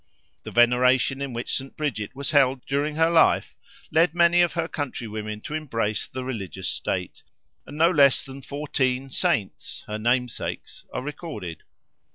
[0.41, 1.77] The veneration in which St.
[1.77, 3.53] Bridget was held during her life,
[3.91, 7.21] led many of her countrywomen to embrace the religious state,
[7.67, 11.61] and no less than fourteen Saints, her namesakes, are recorded.